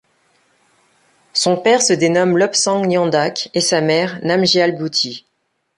[1.33, 5.27] Son père se dénomme Lobsang Nyendak et sa mère Namgyal Bhuti.